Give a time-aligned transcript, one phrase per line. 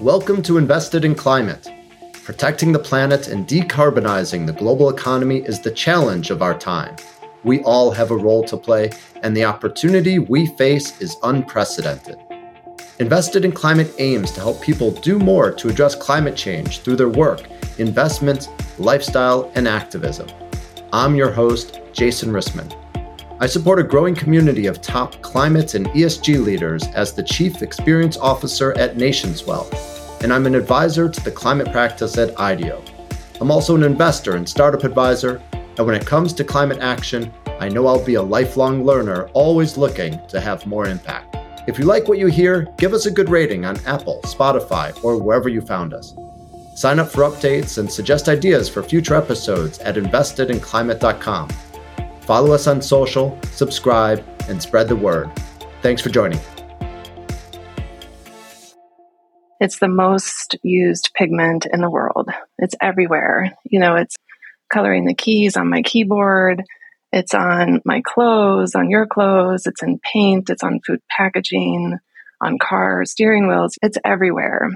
[0.00, 1.68] Welcome to Invested in Climate.
[2.24, 6.96] Protecting the planet and decarbonizing the global economy is the challenge of our time.
[7.44, 8.92] We all have a role to play,
[9.22, 12.16] and the opportunity we face is unprecedented.
[12.98, 17.10] Invested in Climate aims to help people do more to address climate change through their
[17.10, 17.42] work,
[17.76, 18.48] investments,
[18.78, 20.28] lifestyle, and activism.
[20.94, 22.74] I'm your host, Jason Rissman.
[23.42, 28.18] I support a growing community of top climate and ESG leaders as the Chief Experience
[28.18, 29.70] Officer at Nationswell,
[30.22, 32.82] and I'm an advisor to the climate practice at IDEO.
[33.40, 37.68] I'm also an investor and startup advisor, and when it comes to climate action, I
[37.68, 41.36] know I'll be a lifelong learner, always looking to have more impact.
[41.66, 45.22] If you like what you hear, give us a good rating on Apple, Spotify, or
[45.22, 46.14] wherever you found us.
[46.74, 51.50] Sign up for updates and suggest ideas for future episodes at investedinclimate.com.
[52.22, 55.30] Follow us on social, subscribe, and spread the word.
[55.82, 56.40] Thanks for joining.
[59.60, 62.30] It's the most used pigment in the world.
[62.58, 63.56] It's everywhere.
[63.64, 64.16] You know, it's
[64.72, 66.64] coloring the keys on my keyboard.
[67.12, 69.66] It's on my clothes, on your clothes.
[69.66, 70.48] It's in paint.
[70.48, 71.98] It's on food packaging,
[72.40, 73.78] on car steering wheels.
[73.82, 74.70] It's everywhere.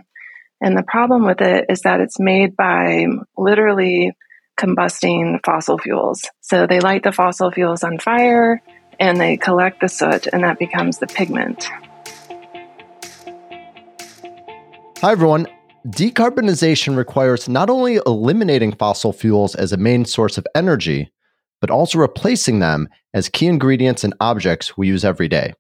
[0.61, 4.13] And the problem with it is that it's made by literally
[4.59, 6.29] combusting fossil fuels.
[6.41, 8.63] So they light the fossil fuels on fire
[9.01, 11.69] and they collect the soot, and that becomes the pigment.
[15.05, 15.47] Hi, everyone.
[15.89, 21.13] Decarbonization requires not only eliminating fossil fuels as a main source of energy,
[21.61, 25.53] but also replacing them as key ingredients and objects we use every day.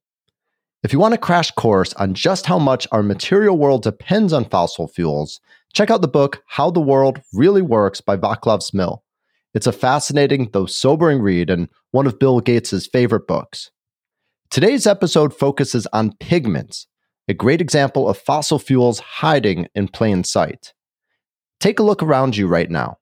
[0.83, 4.48] If you want a crash course on just how much our material world depends on
[4.48, 5.41] fossil fuels,
[5.75, 9.00] check out the book How the World Really Works by Vaclav Smil.
[9.53, 13.70] It's a fascinating, though sobering read and one of Bill Gates' favorite books.
[14.48, 16.87] Today's episode focuses on pigments,
[17.28, 20.75] a great example of fossil fuels hiding in plain sight.
[21.61, 22.98] Take a look around you right now.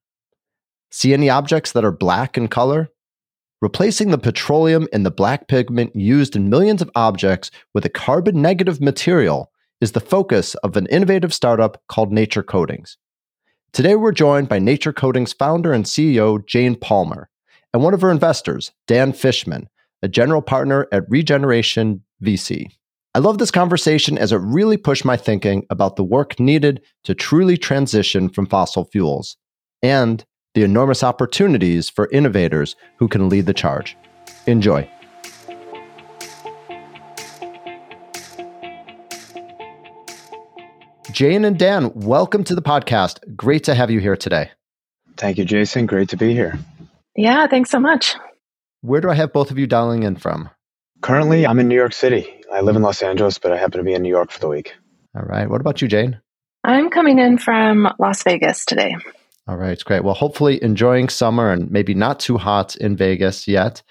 [0.91, 2.91] See any objects that are black in color?
[3.61, 8.43] Replacing the petroleum in the black pigment used in millions of objects with a carbon
[8.43, 12.99] negative material is the focus of an innovative startup called Nature Coatings.
[13.73, 17.29] Today, we're joined by Nature Coatings founder and CEO Jane Palmer
[17.73, 19.69] and one of her investors, Dan Fishman,
[20.03, 22.67] a general partner at Regeneration VC.
[23.15, 27.15] I love this conversation as it really pushed my thinking about the work needed to
[27.15, 29.37] truly transition from fossil fuels
[29.83, 30.25] and
[30.55, 33.99] the enormous opportunities for innovators who can lead the charge.
[34.47, 34.89] Enjoy.
[41.11, 43.37] Jane and Dan, welcome to the podcast.
[43.37, 44.51] Great to have you here today.
[45.19, 45.85] Thank you, Jason.
[45.85, 46.59] Great to be here.
[47.15, 48.17] Yeah, thanks so much.
[48.81, 50.49] Where do I have both of you dialing in from?
[51.03, 52.33] Currently, I'm in New York City.
[52.53, 54.49] I live in Los Angeles, but I happen to be in New York for the
[54.49, 54.75] week.
[55.17, 55.51] All right.
[55.51, 56.21] What about you, Jane?
[56.65, 58.95] I'm coming in from Las Vegas today.
[59.49, 59.83] All right.
[59.85, 60.05] Great.
[60.05, 63.83] Well, hopefully enjoying summer and maybe not too hot in Vegas yet.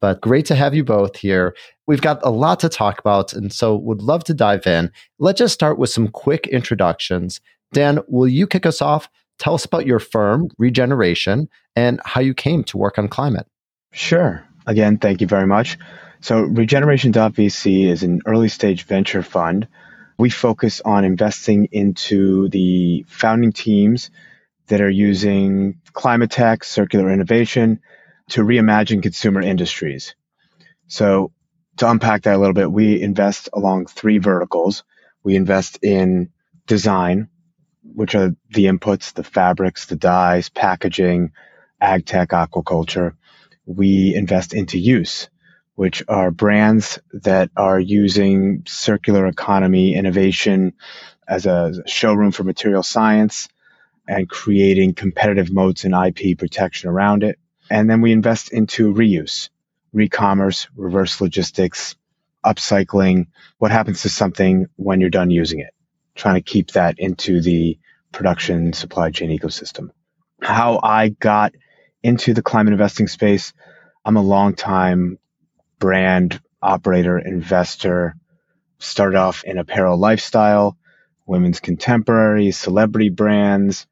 [0.00, 1.54] But great to have you both here.
[1.88, 4.92] We've got a lot to talk about, and so would love to dive in.
[5.18, 7.40] Let's just start with some quick introductions.
[7.72, 9.10] Dan, will you kick us off?
[9.38, 13.46] Tell us about your firm, Regeneration, and how you came to work on climate.
[13.92, 14.42] Sure.
[14.66, 15.76] Again, thank you very much.
[16.22, 19.68] So, Regeneration.vc is an early stage venture fund.
[20.18, 24.10] We focus on investing into the founding teams
[24.66, 27.80] that are using climate tech, circular innovation,
[28.30, 30.14] to reimagine consumer industries.
[30.88, 31.32] So,
[31.78, 34.84] to unpack that a little bit, we invest along three verticals.
[35.22, 36.30] We invest in
[36.66, 37.28] design,
[37.82, 41.32] which are the inputs, the fabrics, the dyes, packaging,
[41.80, 43.14] ag tech, aquaculture.
[43.64, 45.30] We invest into use,
[45.80, 50.74] which are brands that are using circular economy innovation
[51.26, 53.48] as a showroom for material science
[54.06, 57.38] and creating competitive moats and IP protection around it.
[57.70, 59.48] And then we invest into reuse,
[59.94, 61.96] re-commerce, reverse logistics,
[62.44, 63.28] upcycling.
[63.56, 65.72] What happens to something when you're done using it?
[66.14, 67.78] Trying to keep that into the
[68.12, 69.92] production supply chain ecosystem.
[70.42, 71.54] How I got
[72.02, 73.54] into the climate investing space,
[74.04, 75.16] I'm a long time
[75.80, 78.14] brand operator, investor,
[78.78, 80.76] started off in apparel lifestyle,
[81.26, 83.86] women's contemporary, celebrity brands,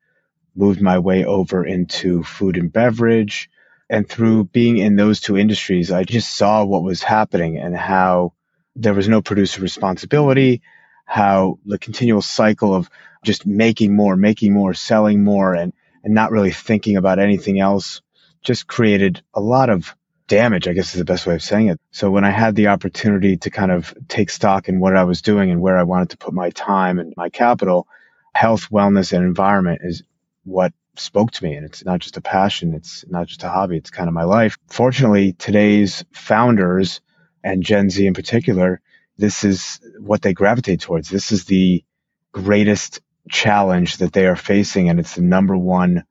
[0.54, 3.50] moved my way over into food and beverage,
[3.90, 8.34] and through being in those two industries, I just saw what was happening and how
[8.76, 10.62] there was no producer responsibility,
[11.06, 12.90] how the continual cycle of
[13.24, 15.72] just making more, making more, selling more, and,
[16.04, 18.02] and not really thinking about anything else
[18.42, 19.96] just created a lot of
[20.28, 21.80] damage, I guess is the best way of saying it.
[21.90, 25.22] So when I had the opportunity to kind of take stock in what I was
[25.22, 27.88] doing and where I wanted to put my time and my capital,
[28.34, 30.02] health, wellness, and environment is
[30.44, 31.54] what spoke to me.
[31.54, 34.24] And it's not just a passion, it's not just a hobby, it's kind of my
[34.24, 34.56] life.
[34.68, 37.00] Fortunately, today's founders
[37.42, 38.80] and Gen Z in particular,
[39.16, 41.08] this is what they gravitate towards.
[41.08, 41.84] This is the
[42.32, 46.04] greatest challenge that they are facing, and it's the number one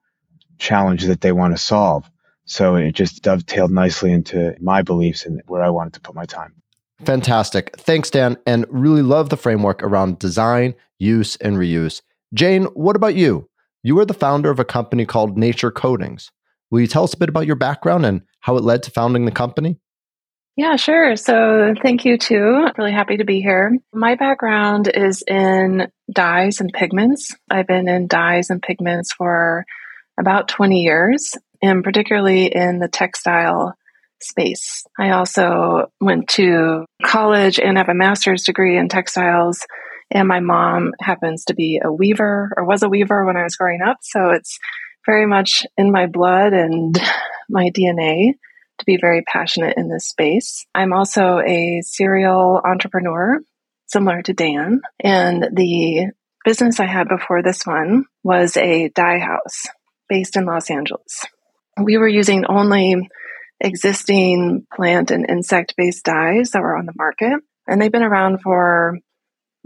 [0.57, 2.09] challenge that they want to solve.
[2.47, 6.25] So it just dovetailed nicely into my beliefs and where I wanted to put my
[6.25, 6.53] time.
[7.05, 7.75] Fantastic.
[7.77, 8.37] Thanks, Dan.
[8.47, 12.01] And really love the framework around design, use, and reuse.
[12.33, 13.49] Jane, what about you?
[13.83, 16.31] You are the founder of a company called Nature Coatings.
[16.71, 19.25] Will you tell us a bit about your background and how it led to founding
[19.25, 19.77] the company?
[20.55, 21.15] Yeah, sure.
[21.15, 22.67] So thank you too.
[22.77, 23.77] Really happy to be here.
[23.93, 27.35] My background is in dyes and pigments.
[27.49, 29.65] I've been in dyes and pigments for
[30.19, 33.75] about 20 years, and particularly in the textile
[34.21, 34.85] space.
[34.97, 39.65] I also went to college and have a master's degree in textiles.
[40.09, 43.55] And my mom happens to be a weaver or was a weaver when I was
[43.55, 43.97] growing up.
[44.01, 44.57] So it's
[45.05, 46.99] very much in my blood and
[47.49, 48.33] my DNA
[48.79, 50.65] to be very passionate in this space.
[50.73, 53.39] I'm also a serial entrepreneur,
[53.87, 54.81] similar to Dan.
[54.99, 56.11] And the
[56.45, 59.65] business I had before this one was a dye house
[60.09, 61.25] based in Los Angeles.
[61.81, 63.09] We were using only
[63.59, 67.39] existing plant and insect based dyes that were on the market.
[67.67, 68.97] And they've been around for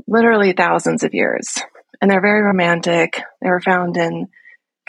[0.07, 1.57] literally thousands of years.
[2.01, 3.21] And they're very romantic.
[3.41, 4.27] They were found in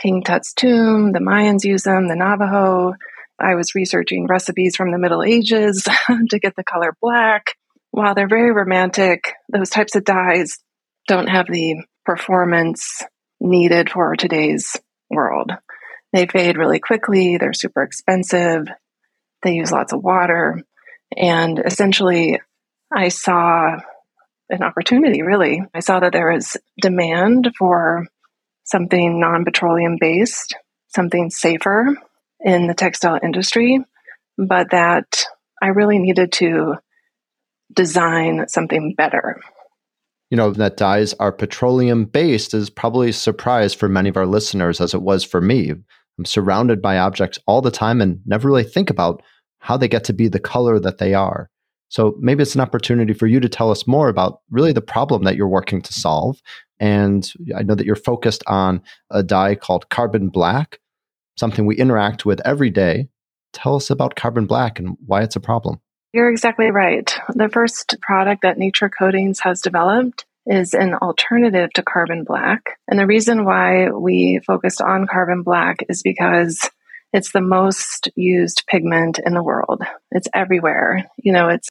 [0.01, 1.13] King Tut's tomb.
[1.13, 2.95] The Mayans use them, the Navajo.
[3.39, 5.87] I was researching recipes from the Middle Ages
[6.31, 7.55] to get the color black.
[7.91, 10.59] While they're very romantic, those types of dyes
[11.09, 13.03] don't have the performance
[13.41, 14.77] needed for today's
[15.15, 15.53] world.
[16.13, 18.67] They fade really quickly, they're super expensive,
[19.43, 20.63] they use lots of water.
[21.17, 22.41] And essentially,
[22.95, 23.77] I saw
[24.49, 25.63] an opportunity, really.
[25.75, 28.07] I saw that there was demand for
[28.65, 30.55] something non petroleum based,
[30.89, 31.97] something safer
[32.41, 33.81] in the textile industry,
[34.37, 35.25] but that
[35.63, 36.77] I really needed to
[37.73, 39.41] design something better.
[40.33, 44.25] You know, that dyes are petroleum based is probably a surprise for many of our
[44.25, 45.73] listeners, as it was for me.
[46.19, 49.23] I'm surrounded by objects all the time and never really think about
[49.59, 51.51] how they get to be the color that they are.
[51.91, 55.25] So maybe it's an opportunity for you to tell us more about really the problem
[55.25, 56.41] that you're working to solve.
[56.81, 58.81] And I know that you're focused on
[59.11, 60.81] a dye called carbon black,
[61.37, 63.11] something we interact with every day.
[63.53, 65.82] Tell us about carbon black and why it's a problem.
[66.13, 67.11] You're exactly right.
[67.35, 72.79] The first product that Nature Coatings has developed is an alternative to carbon black.
[72.87, 76.61] And the reason why we focused on carbon black is because
[77.15, 79.83] it's the most used pigment in the world.
[80.11, 81.11] It's everywhere.
[81.17, 81.71] You know, it's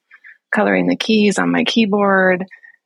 [0.52, 2.44] coloring the keys on my keyboard.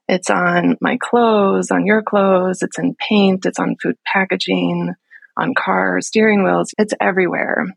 [0.10, 2.64] It's on my clothes, on your clothes.
[2.64, 3.46] It's in paint.
[3.46, 4.94] It's on food packaging,
[5.38, 6.74] on cars, steering wheels.
[6.78, 7.68] It's everywhere.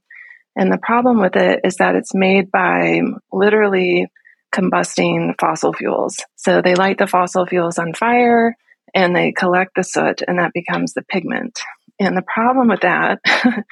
[0.58, 3.00] And the problem with it is that it's made by
[3.32, 4.08] literally
[4.52, 6.16] combusting fossil fuels.
[6.34, 8.56] So they light the fossil fuels on fire
[8.92, 11.60] and they collect the soot and that becomes the pigment.
[12.00, 13.20] And the problem with that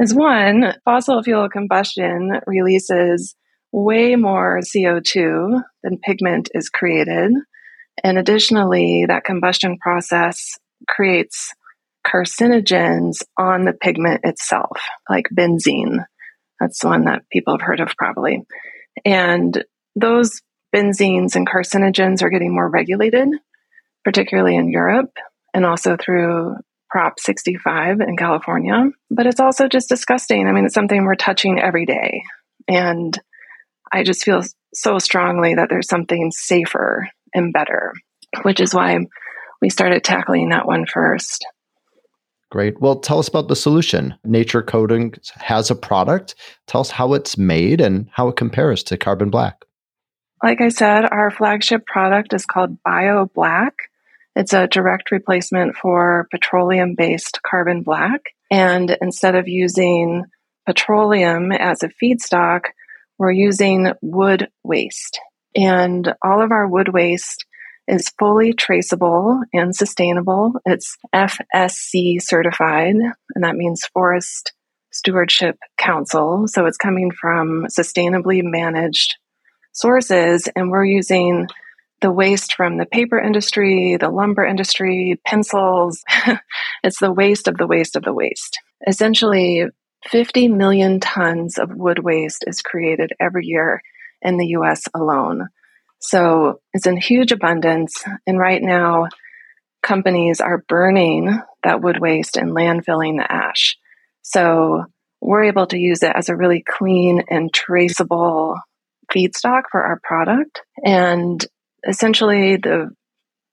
[0.00, 3.34] is one, fossil fuel combustion releases
[3.70, 7.32] way more CO2 than pigment is created.
[8.02, 10.58] And additionally, that combustion process
[10.88, 11.52] creates
[12.06, 14.78] carcinogens on the pigment itself,
[15.10, 16.04] like benzene.
[16.62, 18.42] That's the one that people have heard of probably.
[19.04, 19.64] And
[19.96, 20.40] those
[20.74, 23.28] benzenes and carcinogens are getting more regulated,
[24.04, 25.10] particularly in Europe
[25.52, 26.54] and also through
[26.88, 28.90] Prop 65 in California.
[29.10, 30.46] But it's also just disgusting.
[30.46, 32.22] I mean, it's something we're touching every day.
[32.68, 33.18] And
[33.92, 34.42] I just feel
[34.72, 37.92] so strongly that there's something safer and better,
[38.42, 38.98] which is why
[39.60, 41.44] we started tackling that one first.
[42.52, 42.78] Great.
[42.82, 44.14] Well, tell us about the solution.
[44.24, 46.34] Nature Coating has a product.
[46.66, 49.64] Tell us how it's made and how it compares to carbon black.
[50.42, 53.72] Like I said, our flagship product is called Bio Black.
[54.36, 58.20] It's a direct replacement for petroleum based carbon black.
[58.50, 60.24] And instead of using
[60.66, 62.64] petroleum as a feedstock,
[63.16, 65.18] we're using wood waste.
[65.56, 67.46] And all of our wood waste
[67.92, 70.54] is fully traceable and sustainable.
[70.64, 72.94] It's FSC certified,
[73.34, 74.54] and that means Forest
[74.90, 76.44] Stewardship Council.
[76.46, 79.16] So it's coming from sustainably managed
[79.72, 81.48] sources, and we're using
[82.00, 86.02] the waste from the paper industry, the lumber industry, pencils.
[86.82, 88.58] it's the waste of the waste of the waste.
[88.88, 89.66] Essentially,
[90.08, 93.82] 50 million tons of wood waste is created every year
[94.22, 95.48] in the US alone.
[96.02, 97.94] So it's in huge abundance.
[98.26, 99.06] And right now,
[99.82, 101.30] companies are burning
[101.62, 103.76] that wood waste and landfilling the ash.
[104.22, 104.84] So
[105.20, 108.56] we're able to use it as a really clean and traceable
[109.12, 110.62] feedstock for our product.
[110.84, 111.44] And
[111.88, 112.90] essentially, the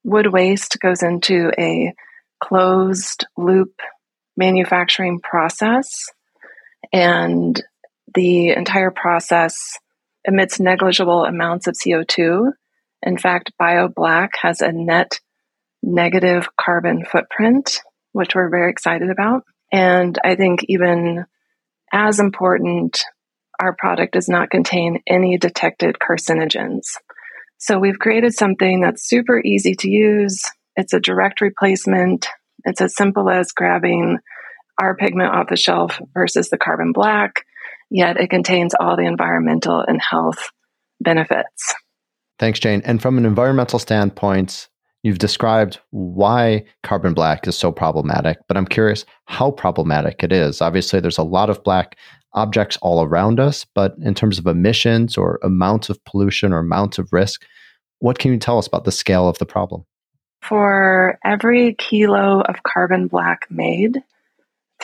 [0.03, 1.93] wood waste goes into a
[2.39, 3.73] closed loop
[4.35, 5.87] manufacturing process.
[6.91, 7.61] And
[8.15, 9.77] the entire process
[10.29, 12.51] emits negligible amounts of CO2.
[13.03, 15.19] In fact, BioBlack has a net
[15.83, 17.81] negative carbon footprint,
[18.13, 19.43] which we're very excited about.
[19.71, 21.25] And I think even
[21.91, 23.03] as important,
[23.59, 26.83] our product does not contain any detected carcinogens.
[27.57, 30.43] So we've created something that's super easy to use.
[30.75, 32.27] It's a direct replacement.
[32.63, 34.19] It's as simple as grabbing
[34.81, 37.43] our pigment off the shelf versus the carbon black,
[37.89, 40.51] yet it contains all the environmental and health
[40.99, 41.75] benefits.
[42.37, 42.81] Thanks, Jane.
[42.85, 44.69] And from an environmental standpoint,
[45.03, 50.61] you've described why carbon black is so problematic, but I'm curious how problematic it is.
[50.61, 51.97] Obviously, there's a lot of black
[52.33, 56.97] objects all around us, but in terms of emissions or amounts of pollution or amounts
[56.99, 57.43] of risk,
[57.99, 59.83] what can you tell us about the scale of the problem?
[60.41, 64.01] For every kilo of carbon black made,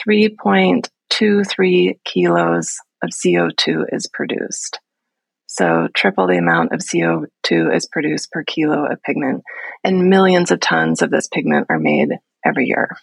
[0.06, 4.80] 3.23 kilos of CO2 is produced.
[5.48, 9.44] So, triple the amount of CO2 is produced per kilo of pigment,
[9.84, 12.10] and millions of tons of this pigment are made
[12.44, 12.98] every year.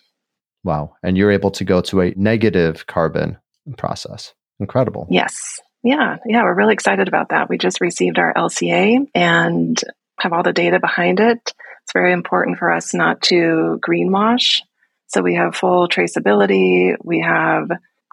[0.64, 0.96] Wow.
[1.02, 3.38] And you're able to go to a negative carbon
[3.76, 4.34] process.
[4.60, 5.06] Incredible.
[5.10, 5.60] Yes.
[5.82, 6.18] Yeah.
[6.26, 6.42] Yeah.
[6.42, 7.48] We're really excited about that.
[7.48, 9.80] We just received our LCA and
[10.20, 11.52] have all the data behind it.
[11.82, 14.60] It's very important for us not to greenwash.
[15.08, 16.94] So we have full traceability.
[17.02, 17.68] We have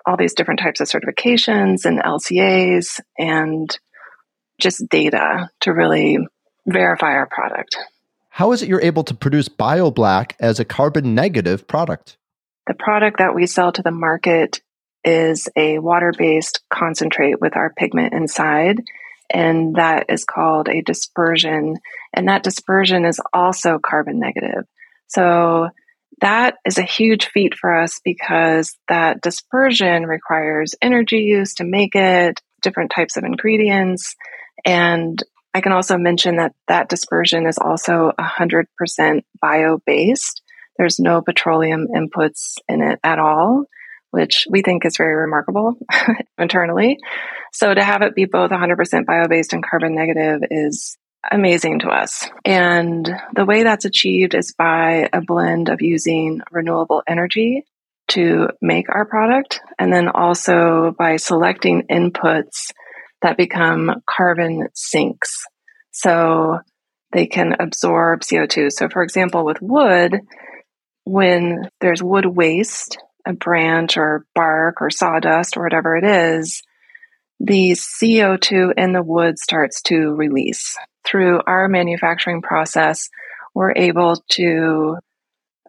[0.05, 3.77] all these different types of certifications and LCAs and
[4.59, 6.17] just data to really
[6.67, 7.77] verify our product.
[8.29, 12.17] How is it you're able to produce BioBlack as a carbon negative product?
[12.67, 14.61] The product that we sell to the market
[15.03, 18.81] is a water based concentrate with our pigment inside,
[19.29, 21.77] and that is called a dispersion.
[22.13, 24.65] And that dispersion is also carbon negative.
[25.07, 25.69] So
[26.21, 31.95] that is a huge feat for us because that dispersion requires energy use to make
[31.95, 34.15] it, different types of ingredients.
[34.65, 35.21] And
[35.53, 40.41] I can also mention that that dispersion is also 100% bio based.
[40.77, 43.65] There's no petroleum inputs in it at all
[44.11, 45.77] which we think is very remarkable
[46.37, 46.97] internally.
[47.53, 50.97] So to have it be both 100% bio based and carbon negative is
[51.29, 52.29] amazing to us.
[52.45, 57.65] And the way that's achieved is by a blend of using renewable energy
[58.09, 62.71] to make our product, and then also by selecting inputs
[63.21, 65.45] that become carbon sinks.
[65.91, 66.59] So
[67.11, 68.71] they can absorb CO2.
[68.71, 70.21] So, for example, with wood,
[71.03, 76.63] when there's wood waste, a branch or bark or sawdust or whatever it is,
[77.39, 80.75] the CO2 in the wood starts to release.
[81.09, 83.09] Through our manufacturing process,
[83.55, 84.97] we're able to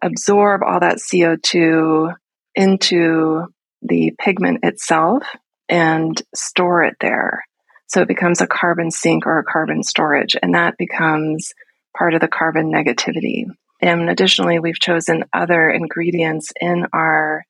[0.01, 2.13] absorb all that CO2
[2.55, 3.45] into
[3.81, 5.23] the pigment itself
[5.67, 7.43] and store it there.
[7.87, 11.53] So it becomes a carbon sink or a carbon storage, and that becomes
[11.97, 13.45] part of the carbon negativity.
[13.81, 17.43] And additionally, we've chosen other ingredients in our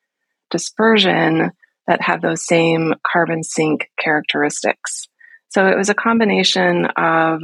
[0.50, 1.52] dispersion
[1.88, 5.08] that have those same carbon sink characteristics.
[5.50, 7.42] So it was a combination of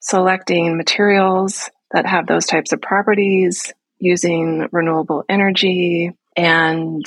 [0.00, 7.04] selecting materials that have those types of properties, using renewable energy, and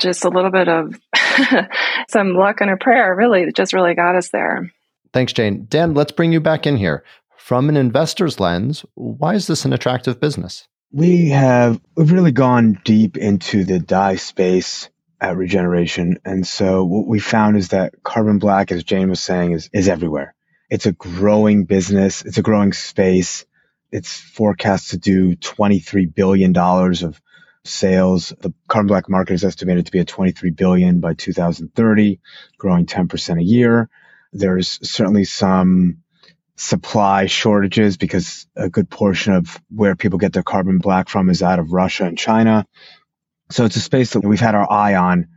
[0.00, 0.98] just a little bit of
[2.08, 4.70] some luck and a prayer, really, that just really got us there.
[5.12, 5.66] Thanks, Jane.
[5.68, 7.04] Dan, let's bring you back in here.
[7.36, 10.66] From an investor's lens, why is this an attractive business?
[10.92, 14.88] We have we've really gone deep into the dye space
[15.20, 16.18] at Regeneration.
[16.24, 19.88] And so what we found is that carbon black, as Jane was saying, is, is
[19.88, 20.34] everywhere.
[20.72, 22.24] It's a growing business.
[22.24, 23.44] It's a growing space.
[23.90, 27.20] It's forecast to do $23 billion of
[27.62, 28.32] sales.
[28.40, 32.20] The carbon black market is estimated to be at 23 billion by 2030,
[32.56, 33.90] growing 10% a year.
[34.32, 35.98] There's certainly some
[36.56, 41.42] supply shortages because a good portion of where people get their carbon black from is
[41.42, 42.66] out of Russia and China.
[43.50, 45.28] So it's a space that we've had our eye on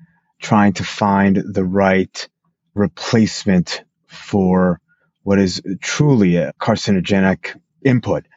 [0.42, 2.30] trying to find the right
[2.74, 4.80] replacement for
[5.26, 8.28] what is truly a carcinogenic input.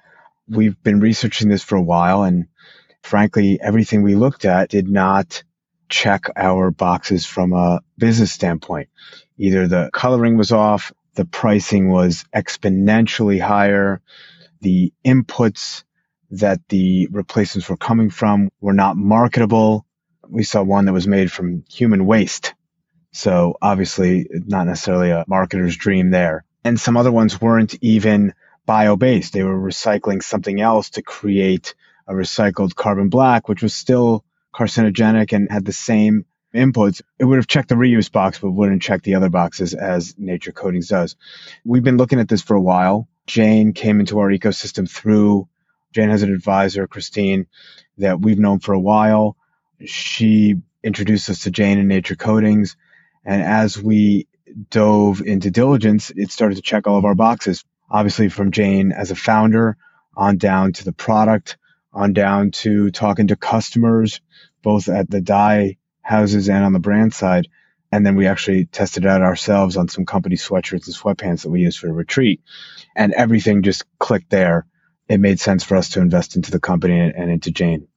[0.48, 2.46] We've been researching this for a while and
[3.02, 5.42] frankly, everything we looked at did not
[5.90, 8.88] check our boxes from a business standpoint.
[9.36, 14.00] Either the coloring was off, the pricing was exponentially higher.
[14.62, 15.84] The inputs
[16.30, 19.84] that the replacements were coming from were not marketable.
[20.26, 22.54] We saw one that was made from human waste.
[23.12, 26.46] So obviously not necessarily a marketer's dream there.
[26.68, 28.34] And some other ones weren't even
[28.66, 29.32] bio-based.
[29.32, 31.74] They were recycling something else to create
[32.06, 34.22] a recycled carbon black, which was still
[34.54, 37.00] carcinogenic and had the same inputs.
[37.18, 40.52] It would have checked the reuse box, but wouldn't check the other boxes as Nature
[40.52, 41.16] Coatings does.
[41.64, 43.08] We've been looking at this for a while.
[43.26, 45.48] Jane came into our ecosystem through,
[45.94, 47.46] Jane has an advisor, Christine,
[47.96, 49.38] that we've known for a while.
[49.86, 52.76] She introduced us to Jane and Nature Coatings.
[53.24, 54.26] And as we
[54.70, 57.64] dove into diligence, it started to check all of our boxes.
[57.90, 59.76] Obviously, from Jane as a founder
[60.16, 61.58] on down to the product,
[61.92, 64.20] on down to talking to customers,
[64.62, 67.48] both at the dye houses and on the brand side.
[67.90, 71.62] And then we actually tested out ourselves on some company sweatshirts and sweatpants that we
[71.62, 72.42] used for the retreat.
[72.96, 74.66] And everything just clicked there.
[75.08, 77.87] It made sense for us to invest into the company and into Jane.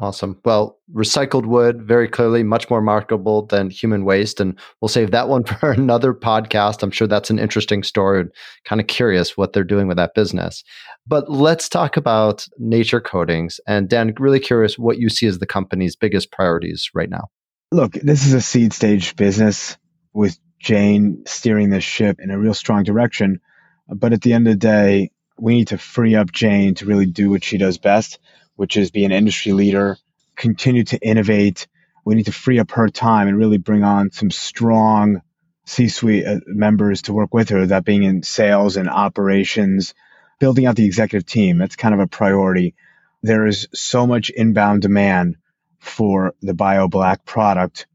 [0.00, 0.40] Awesome.
[0.46, 4.40] Well, recycled wood, very clearly much more marketable than human waste.
[4.40, 6.82] And we'll save that one for another podcast.
[6.82, 8.24] I'm sure that's an interesting story.
[8.64, 10.64] Kind of curious what they're doing with that business.
[11.06, 13.60] But let's talk about nature coatings.
[13.66, 17.28] And Dan, really curious what you see as the company's biggest priorities right now.
[17.70, 19.76] Look, this is a seed stage business
[20.14, 23.40] with Jane steering this ship in a real strong direction.
[23.86, 27.06] But at the end of the day, we need to free up Jane to really
[27.06, 28.18] do what she does best
[28.60, 29.96] which is be an industry leader,
[30.36, 31.66] continue to innovate.
[32.04, 35.22] We need to free up her time and really bring on some strong
[35.64, 39.94] C suite uh, members to work with her, that being in sales and operations,
[40.40, 41.56] building out the executive team.
[41.56, 42.74] That's kind of a priority.
[43.22, 45.36] There is so much inbound demand
[45.78, 47.86] for the BioBlack product.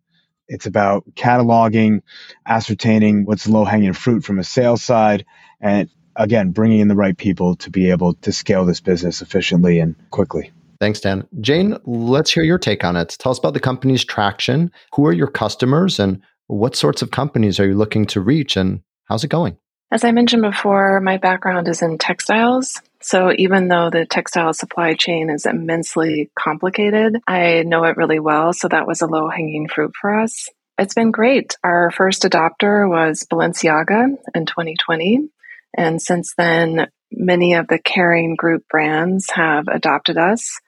[0.48, 2.02] It's about cataloging,
[2.44, 5.26] ascertaining what's low hanging fruit from a sales side,
[5.62, 9.80] and again, bringing in the right people to be able to scale this business efficiently
[9.80, 10.52] and quickly.
[10.80, 11.28] Thanks, Dan.
[11.40, 13.16] Jane, let's hear your take on it.
[13.20, 14.72] Tell us about the company's traction.
[14.94, 18.82] Who are your customers and what sorts of companies are you looking to reach and
[19.06, 19.58] how's it going?
[19.92, 22.82] As I mentioned before, my background is in textiles.
[23.02, 28.52] So even though the textile supply chain is immensely complicated, I know it really well.
[28.52, 30.50] So that was a low hanging fruit for us.
[30.78, 31.56] It's been great.
[31.64, 35.30] Our first adopter was Balenciaga in 2020.
[35.76, 40.60] And since then, many of the Kering Group brands have adopted us.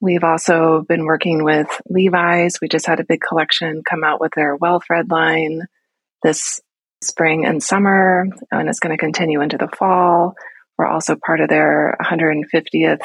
[0.00, 2.58] We've also been working with Levi's.
[2.60, 5.62] We just had a big collection come out with their WellThread line
[6.22, 6.60] this
[7.02, 10.34] spring and summer, and it's going to continue into the fall.
[10.78, 13.02] We're also part of their 150th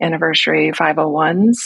[0.00, 1.56] anniversary 501s,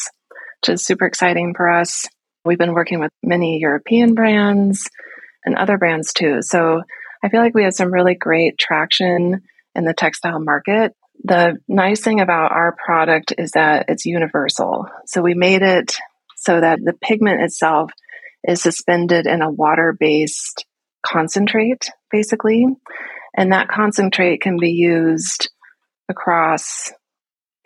[0.61, 2.07] which is super exciting for us.
[2.45, 4.89] We've been working with many European brands
[5.45, 6.39] and other brands too.
[6.43, 6.83] So
[7.23, 9.43] I feel like we have some really great traction
[9.75, 10.95] in the textile market.
[11.25, 14.87] The nice thing about our product is that it's universal.
[15.07, 15.97] So we made it
[16.37, 17.91] so that the pigment itself
[18.47, 20.65] is suspended in a water based
[21.05, 22.67] concentrate, basically.
[23.37, 25.51] And that concentrate can be used
[26.09, 26.93] across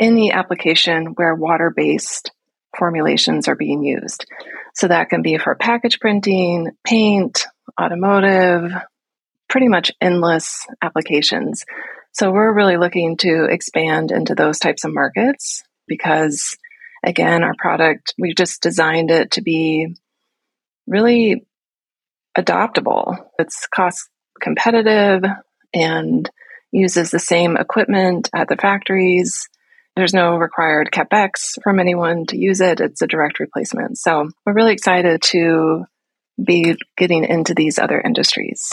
[0.00, 2.32] any application where water based
[2.76, 4.24] formulations are being used.
[4.74, 7.46] So that can be for package printing, paint,
[7.80, 8.72] automotive,
[9.50, 11.64] pretty much endless applications.
[12.12, 16.56] So we're really looking to expand into those types of markets because,
[17.04, 19.94] again, our product, we just designed it to be
[20.86, 21.46] really
[22.38, 23.16] adoptable.
[23.38, 24.08] It's cost
[24.40, 25.22] competitive
[25.74, 26.30] and
[26.72, 29.48] uses the same equipment at the factories.
[29.96, 32.80] There's no required capex from anyone to use it.
[32.80, 33.98] It's a direct replacement.
[33.98, 35.84] So we're really excited to
[36.42, 38.70] be getting into these other industries.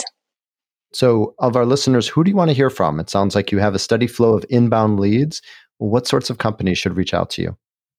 [0.92, 2.98] So, of our listeners, who do you want to hear from?
[2.98, 5.42] It sounds like you have a steady flow of inbound leads.
[5.78, 7.56] What sorts of companies should reach out to you?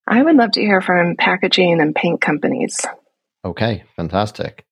[0.08, 2.76] I would love to hear from packaging and paint companies.
[3.46, 4.66] Okay, fantastic.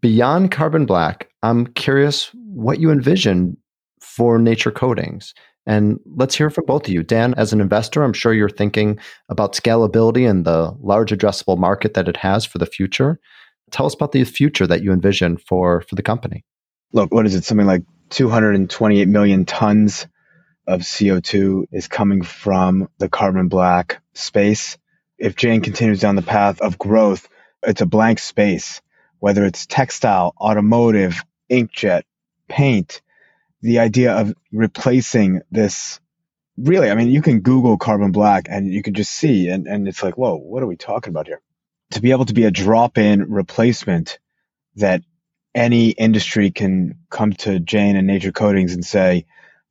[0.00, 3.56] Beyond carbon black, I'm curious what you envision
[4.00, 5.34] for nature coatings.
[5.66, 7.02] And let's hear from both of you.
[7.02, 11.94] Dan, as an investor, I'm sure you're thinking about scalability and the large addressable market
[11.94, 13.18] that it has for the future.
[13.70, 16.44] Tell us about the future that you envision for, for the company
[16.92, 17.44] look, what is it?
[17.44, 20.06] Something like 228 million tons
[20.66, 24.78] of CO2 is coming from the carbon black space.
[25.18, 27.28] If Jane continues down the path of growth,
[27.62, 28.80] it's a blank space,
[29.18, 32.02] whether it's textile, automotive, inkjet,
[32.48, 33.02] paint.
[33.62, 36.00] The idea of replacing this
[36.56, 39.88] really, I mean, you can Google carbon black and you can just see, and, and
[39.88, 41.40] it's like, whoa, what are we talking about here?
[41.92, 44.18] To be able to be a drop in replacement
[44.76, 45.02] that
[45.58, 49.26] any industry can come to Jane and Nature Coatings and say,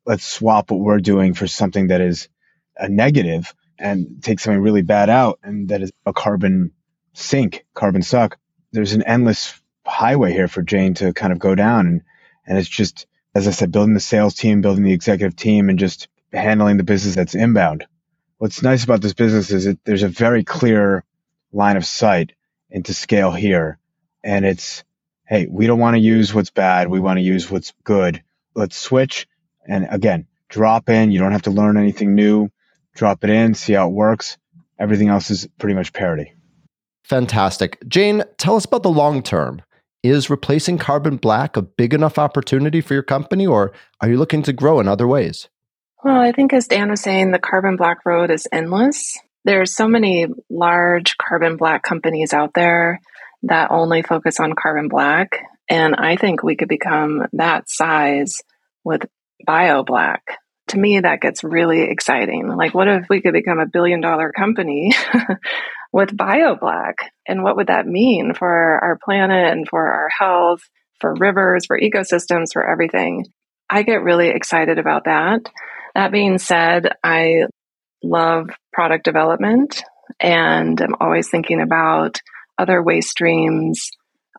[0.05, 2.27] let's swap what we're doing for something that is
[2.75, 6.71] a negative and take something really bad out, and that is a carbon
[7.13, 8.37] sink, carbon suck.
[8.73, 11.87] There's an endless highway here for Jane to kind of go down.
[11.87, 12.01] And,
[12.45, 15.79] and it's just, as I said, building the sales team, building the executive team, and
[15.79, 17.85] just handling the business that's inbound.
[18.39, 21.05] What's nice about this business is that there's a very clear
[21.53, 22.33] line of sight
[22.69, 23.79] into scale here.
[24.21, 24.83] And it's,
[25.27, 26.89] hey, we don't want to use what's bad.
[26.89, 28.23] We want to use what's good.
[28.55, 29.27] Let's switch.
[29.67, 31.11] And again, drop in.
[31.11, 32.49] You don't have to learn anything new.
[32.95, 34.37] Drop it in, see how it works.
[34.79, 36.33] Everything else is pretty much parity.
[37.03, 37.77] Fantastic.
[37.87, 39.61] Jane, tell us about the long term.
[40.03, 44.43] Is replacing carbon black a big enough opportunity for your company, or are you looking
[44.43, 45.49] to grow in other ways?
[46.03, 49.17] Well, I think as Dan was saying, the carbon black road is endless.
[49.43, 53.01] There's so many large carbon black companies out there
[53.43, 55.39] that only focus on carbon black.
[55.69, 58.41] And I think we could become that size
[58.83, 59.03] with
[59.47, 60.19] BioBlack.
[60.69, 62.47] To me, that gets really exciting.
[62.47, 64.91] Like, what if we could become a billion dollar company
[65.93, 66.93] with BioBlack?
[67.27, 70.61] And what would that mean for our planet and for our health,
[70.99, 73.25] for rivers, for ecosystems, for everything?
[73.69, 75.41] I get really excited about that.
[75.95, 77.43] That being said, I
[78.03, 79.83] love product development
[80.19, 82.19] and I'm always thinking about
[82.57, 83.89] other waste streams,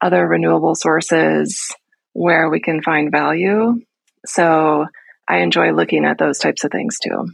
[0.03, 1.75] other renewable sources
[2.13, 3.81] where we can find value.
[4.27, 4.87] So
[5.29, 7.29] I enjoy looking at those types of things too.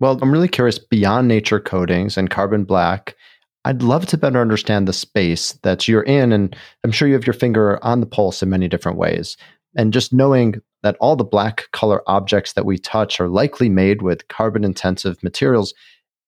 [0.00, 3.16] Well, I'm really curious beyond nature coatings and carbon black.
[3.64, 6.32] I'd love to better understand the space that you're in.
[6.32, 9.36] And I'm sure you have your finger on the pulse in many different ways.
[9.76, 14.00] And just knowing that all the black color objects that we touch are likely made
[14.02, 15.74] with carbon intensive materials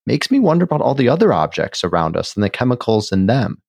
[0.06, 3.62] makes me wonder about all the other objects around us and the chemicals in them.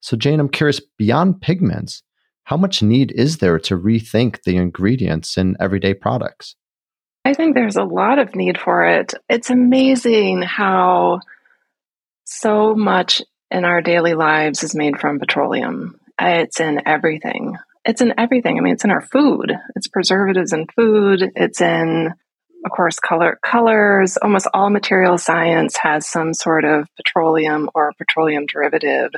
[0.00, 2.02] So, Jane, I'm curious beyond pigments,
[2.44, 6.56] how much need is there to rethink the ingredients in everyday products?
[7.24, 9.12] I think there's a lot of need for it.
[9.28, 11.20] It's amazing how
[12.24, 16.00] so much in our daily lives is made from petroleum.
[16.18, 17.56] It's in everything.
[17.84, 18.58] It's in everything.
[18.58, 19.52] I mean, it's in our food.
[19.76, 21.30] It's preservatives in food.
[21.36, 22.12] It's in,
[22.64, 24.16] of course, color colors.
[24.16, 29.10] Almost all material science has some sort of petroleum or petroleum derivative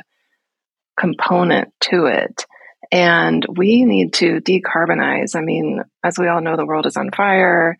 [1.01, 2.45] component to it.
[2.91, 5.35] And we need to decarbonize.
[5.35, 7.77] I mean, as we all know, the world is on fire.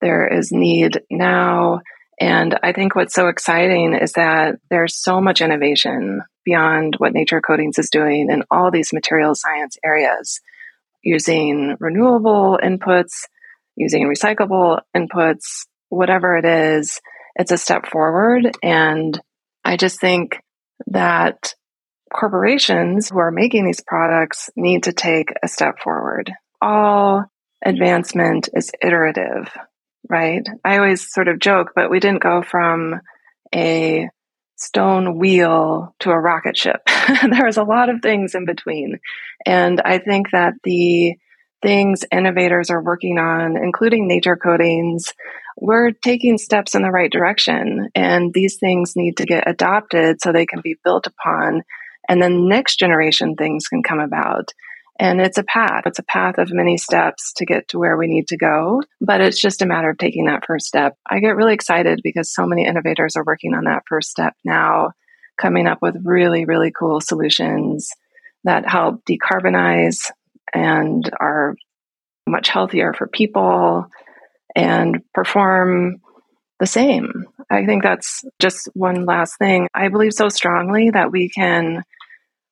[0.00, 1.80] There is need now.
[2.20, 7.40] And I think what's so exciting is that there's so much innovation beyond what Nature
[7.40, 10.40] Coatings is doing in all these material science areas,
[11.02, 13.26] using renewable inputs,
[13.76, 17.00] using recyclable inputs, whatever it is,
[17.36, 18.50] it's a step forward.
[18.62, 19.18] And
[19.64, 20.40] I just think
[20.88, 21.54] that
[22.10, 26.32] corporations who are making these products need to take a step forward.
[26.60, 27.24] All
[27.64, 29.50] advancement is iterative,
[30.08, 30.46] right?
[30.64, 33.00] I always sort of joke, but we didn't go from
[33.54, 34.08] a
[34.56, 36.80] stone wheel to a rocket ship.
[37.30, 38.98] there was a lot of things in between.
[39.46, 41.14] And I think that the
[41.62, 45.12] things innovators are working on, including nature coatings,
[45.56, 47.88] we're taking steps in the right direction.
[47.94, 51.62] And these things need to get adopted so they can be built upon
[52.08, 54.52] and then next generation things can come about.
[55.00, 55.82] And it's a path.
[55.86, 58.82] It's a path of many steps to get to where we need to go.
[59.00, 60.96] But it's just a matter of taking that first step.
[61.08, 64.90] I get really excited because so many innovators are working on that first step now,
[65.40, 67.90] coming up with really, really cool solutions
[68.42, 70.10] that help decarbonize
[70.52, 71.54] and are
[72.26, 73.86] much healthier for people
[74.56, 76.00] and perform
[76.58, 77.24] the same.
[77.50, 79.68] I think that's just one last thing.
[79.74, 81.84] I believe so strongly that we can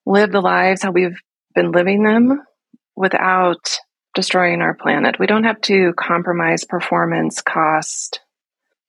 [0.07, 1.19] live the lives how we've
[1.55, 2.43] been living them
[2.95, 3.79] without
[4.15, 5.19] destroying our planet.
[5.19, 8.21] We don't have to compromise performance cost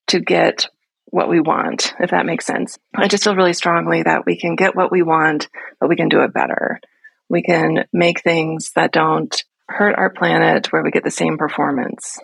[0.08, 0.68] to get
[1.06, 2.78] what we want, if that makes sense.
[2.94, 5.48] I just feel really strongly that we can get what we want,
[5.80, 6.80] but we can do it better.
[7.28, 12.18] We can make things that don't hurt our planet where we get the same performance.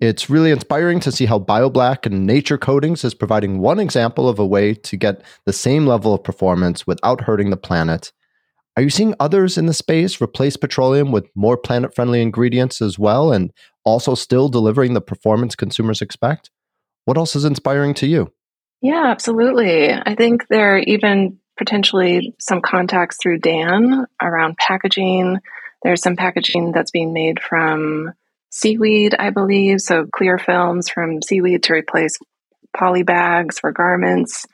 [0.00, 4.38] It's really inspiring to see how BioBlack and Nature Coatings is providing one example of
[4.38, 8.12] a way to get the same level of performance without hurting the planet
[8.76, 12.98] are you seeing others in the space replace petroleum with more planet friendly ingredients as
[12.98, 13.52] well and
[13.84, 16.50] also still delivering the performance consumers expect?
[17.04, 18.32] What else is inspiring to you?
[18.80, 19.92] Yeah, absolutely.
[19.92, 25.38] I think there are even potentially some contacts through Dan around packaging.
[25.82, 28.12] There's some packaging that's being made from
[28.50, 29.80] seaweed, I believe.
[29.80, 32.18] So clear films from seaweed to replace
[32.76, 34.46] poly bags for garments.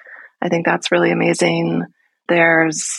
[0.43, 1.85] I think that's really amazing.
[2.29, 2.99] There's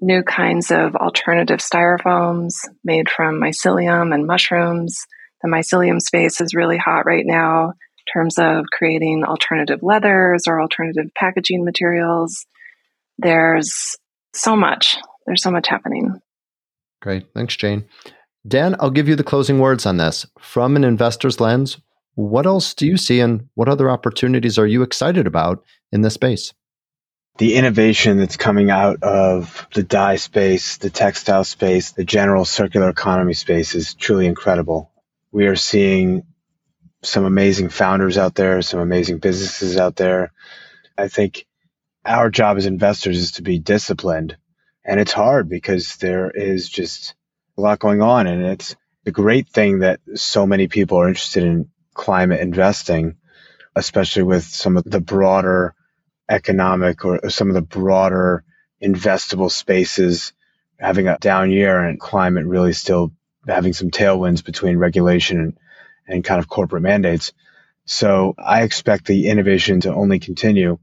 [0.00, 4.96] new kinds of alternative styrofoams made from mycelium and mushrooms.
[5.42, 10.60] The mycelium space is really hot right now, in terms of creating alternative leathers or
[10.60, 12.46] alternative packaging materials.
[13.18, 13.96] There's
[14.34, 14.96] so much.
[15.26, 16.20] There's so much happening.
[17.00, 17.26] Great.
[17.34, 17.84] Thanks, Jane.
[18.46, 20.26] Dan, I'll give you the closing words on this.
[20.38, 21.78] From an investor's lens,
[22.14, 26.14] what else do you see and what other opportunities are you excited about in this
[26.14, 26.52] space?
[27.38, 32.88] The innovation that's coming out of the dye space, the textile space, the general circular
[32.88, 34.90] economy space is truly incredible.
[35.30, 36.24] We are seeing
[37.02, 40.32] some amazing founders out there, some amazing businesses out there.
[40.96, 41.46] I think
[42.04, 44.36] our job as investors is to be disciplined.
[44.84, 47.14] And it's hard because there is just
[47.56, 48.26] a lot going on.
[48.26, 48.74] And it's
[49.04, 53.16] the great thing that so many people are interested in climate investing,
[53.76, 55.76] especially with some of the broader
[56.28, 58.44] economic or some of the broader
[58.82, 60.32] investable spaces
[60.78, 63.12] having a down year and climate really still
[63.46, 65.58] having some tailwinds between regulation and,
[66.06, 67.32] and kind of corporate mandates.
[67.84, 70.78] So I expect the innovation to only continue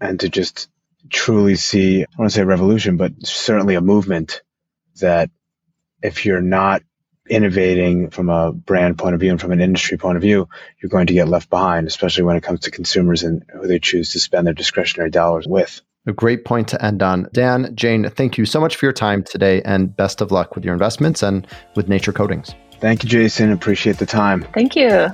[0.00, 0.68] and to just
[1.10, 4.42] truly see, I want to say revolution, but certainly a movement
[5.00, 5.30] that
[6.02, 6.82] if you're not
[7.28, 10.48] innovating from a brand point of view and from an industry point of view,
[10.80, 13.78] you're going to get left behind, especially when it comes to consumers and who they
[13.78, 15.80] choose to spend their discretionary dollars with.
[16.06, 17.28] A great point to end on.
[17.32, 20.64] Dan, Jane, thank you so much for your time today and best of luck with
[20.64, 22.54] your investments and with Nature Coatings.
[22.78, 23.52] Thank you, Jason.
[23.52, 24.46] Appreciate the time.
[24.52, 25.08] Thank you.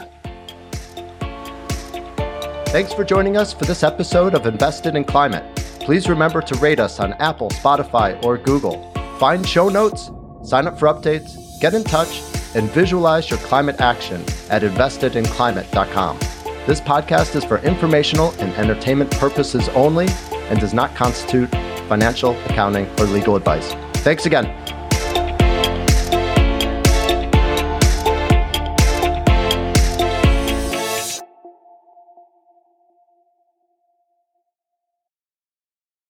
[2.71, 5.45] Thanks for joining us for this episode of Invested in Climate.
[5.81, 8.93] Please remember to rate us on Apple, Spotify, or Google.
[9.19, 10.11] Find show notes,
[10.43, 12.23] sign up for updates, get in touch,
[12.55, 16.19] and visualize your climate action at investedinclimate.com.
[16.67, 20.09] This podcast is for informational and entertainment purposes only
[20.49, 21.51] and does not constitute
[21.89, 23.73] financial, accounting, or legal advice.
[24.03, 24.47] Thanks again.